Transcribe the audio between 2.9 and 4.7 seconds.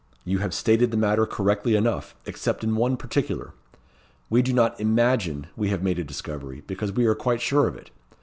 particular. We do